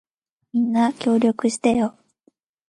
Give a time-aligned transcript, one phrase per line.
[0.51, 1.95] みんな、協力してよ。